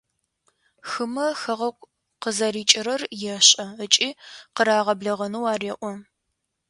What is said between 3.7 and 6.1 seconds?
ыкӏи къырагъэблэгъэнэу ареӏо.